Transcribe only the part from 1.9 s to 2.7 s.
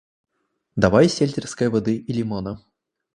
и лимона.